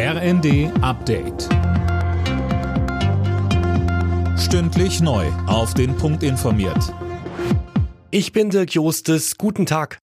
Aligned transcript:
RND 0.00 0.70
Update. 0.80 1.48
Stündlich 4.38 5.00
neu. 5.00 5.26
Auf 5.48 5.74
den 5.74 5.96
Punkt 5.96 6.22
informiert. 6.22 6.94
Ich 8.12 8.30
bin 8.30 8.50
Dirk 8.50 8.74
Jostes. 8.74 9.38
Guten 9.38 9.66
Tag. 9.66 9.98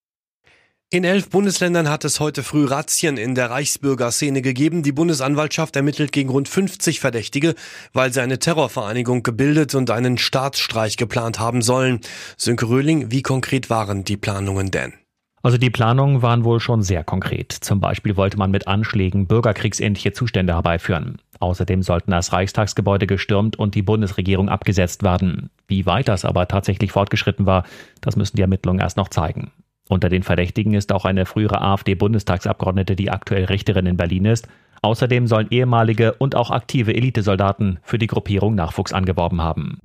In 0.90 1.06
elf 1.06 1.30
Bundesländern 1.30 1.88
hat 1.88 2.04
es 2.04 2.20
heute 2.20 2.44
früh 2.44 2.66
Razzien 2.66 3.16
in 3.16 3.36
der 3.36 3.52
Reichsbürgerszene 3.52 4.42
gegeben. 4.42 4.84
Die 4.84 4.92
Bundesanwaltschaft 4.92 5.78
ermittelt 5.78 6.12
gegen 6.12 6.30
rund 6.30 6.50
50 6.50 7.00
Verdächtige, 7.00 7.56
weil 7.94 8.12
sie 8.12 8.22
eine 8.22 8.38
Terrorvereinigung 8.38 9.24
gebildet 9.24 9.76
und 9.76 9.92
einen 9.92 10.18
Staatsstreich 10.18 10.98
geplant 10.98 11.40
haben 11.40 11.62
sollen. 11.62 12.02
Sönke 12.36 12.68
Röhling, 12.68 13.12
wie 13.12 13.22
konkret 13.22 13.70
waren 13.70 14.04
die 14.04 14.18
Planungen 14.18 14.72
denn? 14.72 15.05
Also 15.46 15.60
die 15.60 15.70
Planungen 15.70 16.24
waren 16.24 16.44
wohl 16.44 16.60
schon 16.60 16.82
sehr 16.82 17.04
konkret. 17.04 17.52
Zum 17.52 17.80
Beispiel 17.80 18.18
wollte 18.18 18.36
man 18.36 18.50
mit 18.50 18.68
Anschlägen 18.68 19.28
bürgerkriegsähnliche 19.28 20.12
Zustände 20.12 20.54
herbeiführen. 20.54 21.20
Außerdem 21.40 21.84
sollten 21.84 22.10
das 22.10 22.34
Reichstagsgebäude 22.34 23.06
gestürmt 23.06 23.56
und 23.56 23.76
die 23.76 23.84
Bundesregierung 23.84 24.50
abgesetzt 24.50 25.04
werden. 25.04 25.52
Wie 25.68 25.86
weit 25.86 26.08
das 26.08 26.26
aber 26.26 26.48
tatsächlich 26.48 26.92
fortgeschritten 26.92 27.46
war, 27.46 27.64
das 28.02 28.16
müssen 28.16 28.38
die 28.38 28.42
Ermittlungen 28.42 28.80
erst 28.80 28.98
noch 28.98 29.10
zeigen. 29.10 29.52
Unter 29.88 30.10
den 30.10 30.24
Verdächtigen 30.24 30.74
ist 30.74 30.92
auch 30.92 31.06
eine 31.06 31.28
frühere 31.28 31.62
AfD-Bundestagsabgeordnete, 31.62 32.96
die 32.96 33.12
aktuell 33.12 33.46
Richterin 33.46 33.86
in 33.86 33.98
Berlin 33.98 34.26
ist. 34.26 34.48
Außerdem 34.82 35.28
sollen 35.28 35.52
ehemalige 35.52 36.14
und 36.14 36.36
auch 36.36 36.50
aktive 36.50 36.96
Elitesoldaten 36.96 37.78
für 37.84 38.00
die 38.00 38.08
Gruppierung 38.08 38.56
Nachwuchs 38.56 38.94
angeworben 38.94 39.44
haben. 39.44 39.78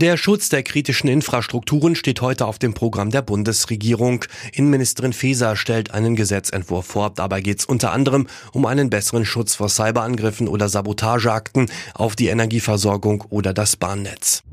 Der 0.00 0.16
Schutz 0.16 0.48
der 0.48 0.62
kritischen 0.62 1.08
Infrastrukturen 1.08 1.96
steht 1.96 2.20
heute 2.20 2.46
auf 2.46 2.60
dem 2.60 2.72
Programm 2.72 3.10
der 3.10 3.20
Bundesregierung. 3.20 4.24
Innenministerin 4.52 5.12
Faeser 5.12 5.56
stellt 5.56 5.90
einen 5.90 6.14
Gesetzentwurf 6.14 6.86
vor. 6.86 7.10
Dabei 7.10 7.40
geht 7.40 7.58
es 7.58 7.64
unter 7.64 7.90
anderem 7.90 8.28
um 8.52 8.64
einen 8.64 8.90
besseren 8.90 9.24
Schutz 9.24 9.56
vor 9.56 9.68
Cyberangriffen 9.68 10.46
oder 10.46 10.68
Sabotageakten 10.68 11.68
auf 11.94 12.14
die 12.14 12.28
Energieversorgung 12.28 13.24
oder 13.28 13.52
das 13.52 13.74
Bahnnetz. 13.74 14.44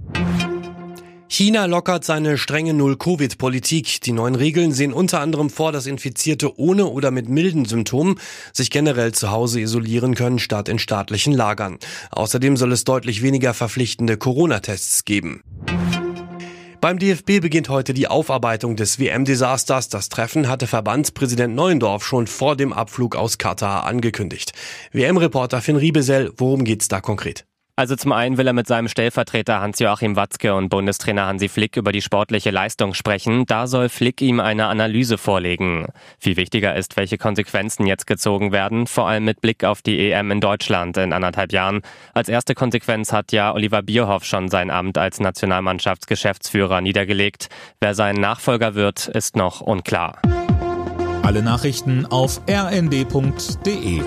China 1.36 1.66
lockert 1.66 2.06
seine 2.06 2.38
strenge 2.38 2.74
Null-Covid-Politik. 2.74 4.00
Die 4.00 4.14
neuen 4.14 4.36
Regeln 4.36 4.72
sehen 4.72 4.94
unter 4.94 5.20
anderem 5.20 5.50
vor, 5.50 5.74
dass 5.74 5.86
Infizierte 5.86 6.58
ohne 6.58 6.86
oder 6.86 7.12
mit 7.12 7.28
milden 7.28 7.66
Symptomen 7.66 8.22
sich 8.54 8.72
generell 8.72 9.12
zu 9.12 9.32
Hause 9.32 9.60
isolieren 9.60 10.16
können, 10.16 10.40
statt 10.40 10.70
in 10.70 10.80
staatlichen 10.80 11.34
Lagern. 11.34 11.78
Außerdem 12.12 12.56
soll 12.56 12.72
es 12.72 12.86
deutlich 12.86 13.22
weniger 13.22 13.54
verpflichtende 13.54 14.16
Corona-Tests 14.16 15.04
geben. 15.04 15.42
Beim 16.80 17.00
DFB 17.00 17.42
beginnt 17.42 17.68
heute 17.68 17.94
die 17.94 18.08
Aufarbeitung 18.08 18.78
des 18.78 18.98
WM-Desasters. 18.98 19.90
Das 19.90 20.08
Treffen 20.08 20.48
hatte 20.48 20.68
Verbandspräsident 20.68 21.54
Neuendorf 21.54 22.06
schon 22.06 22.28
vor 22.28 22.56
dem 22.56 22.72
Abflug 22.72 23.18
aus 23.18 23.38
Katar 23.38 23.84
angekündigt. 23.84 24.54
WM-Reporter 24.94 25.60
Finn 25.62 25.76
Riebesell, 25.76 26.32
worum 26.38 26.64
geht's 26.64 26.88
da 26.88 27.02
konkret? 27.02 27.46
Also 27.78 27.98
zum 27.98 28.14
einen 28.14 28.38
will 28.38 28.48
er 28.48 28.54
mit 28.54 28.68
seinem 28.68 28.88
Stellvertreter 28.88 29.60
Hans-Joachim 29.60 30.16
Watzke 30.16 30.56
und 30.56 30.70
Bundestrainer 30.70 31.26
Hansi 31.26 31.50
Flick 31.50 31.76
über 31.76 31.92
die 31.92 32.02
sportliche 32.02 32.50
Leistung 32.50 32.94
sprechen. 32.94 33.46
Da 33.48 33.68
soll 33.68 33.90
Flick 33.90 34.22
ihm 34.22 34.40
eine 34.40 34.68
Analyse 34.68 35.18
vorlegen. 35.18 35.88
Viel 36.18 36.38
wichtiger 36.38 36.74
ist, 36.78 36.96
welche 36.96 37.18
Konsequenzen 37.18 37.86
jetzt 37.86 38.08
gezogen 38.08 38.54
werden, 38.54 38.88
vor 38.88 39.10
allem 39.10 39.26
mit 39.26 39.42
Blick 39.42 39.66
auf 39.66 39.82
die 39.82 40.10
EM 40.10 40.32
in 40.32 40.40
Deutschland 40.40 40.96
in 40.96 41.12
anderthalb 41.12 41.52
Jahren. 41.52 41.82
Als 42.14 42.30
erste 42.30 42.56
Konsequenz 42.56 43.12
hat 43.12 43.34
ja 43.34 43.54
Oliver 43.54 43.82
Bierhoff 43.82 44.24
schon 44.24 44.48
sein 44.48 44.72
Amt 44.72 44.98
als 44.98 45.20
Nationalmannschaftsgeschäftsführer 45.20 46.80
niedergelegt. 46.80 47.50
Wer 47.82 47.94
sein 47.94 48.16
Nachfolger 48.16 48.76
wird, 48.76 49.10
ist 49.10 49.36
noch 49.36 49.60
unklar. 49.60 50.22
Alle 51.24 51.42
Nachrichten 51.42 52.06
auf 52.06 52.40
rnd.de 52.50 54.02